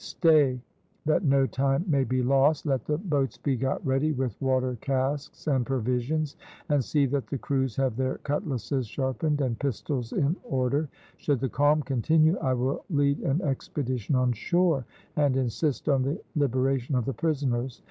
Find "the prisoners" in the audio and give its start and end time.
17.05-17.79